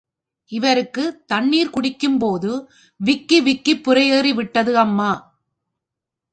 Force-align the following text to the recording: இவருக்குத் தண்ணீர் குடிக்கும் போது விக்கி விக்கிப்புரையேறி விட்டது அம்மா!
இவருக்குத் 0.51 1.27
தண்ணீர் 1.27 1.69
குடிக்கும் 1.69 2.17
போது 2.17 2.51
விக்கி 2.99 3.39
விக்கிப்புரையேறி 3.41 4.33
விட்டது 4.33 4.77
அம்மா! 4.77 5.11